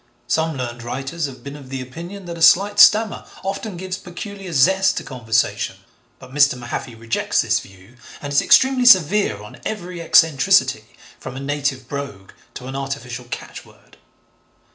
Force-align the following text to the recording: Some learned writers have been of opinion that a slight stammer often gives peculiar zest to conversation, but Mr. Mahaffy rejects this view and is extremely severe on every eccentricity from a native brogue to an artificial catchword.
Some 0.25 0.57
learned 0.57 0.81
writers 0.81 1.27
have 1.27 1.43
been 1.43 1.55
of 1.55 1.71
opinion 1.71 2.25
that 2.25 2.35
a 2.35 2.41
slight 2.41 2.79
stammer 2.79 3.23
often 3.43 3.77
gives 3.77 3.99
peculiar 3.99 4.51
zest 4.51 4.97
to 4.97 5.03
conversation, 5.03 5.75
but 6.17 6.33
Mr. 6.33 6.57
Mahaffy 6.57 6.95
rejects 6.95 7.43
this 7.43 7.59
view 7.59 7.97
and 8.19 8.33
is 8.33 8.41
extremely 8.41 8.85
severe 8.85 9.43
on 9.43 9.61
every 9.63 10.01
eccentricity 10.01 10.85
from 11.19 11.35
a 11.35 11.39
native 11.39 11.87
brogue 11.87 12.31
to 12.55 12.65
an 12.65 12.75
artificial 12.75 13.25
catchword. 13.25 13.97